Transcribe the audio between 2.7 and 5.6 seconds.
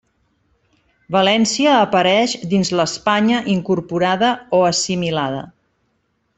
l'«Espanya incorporada o assimilada».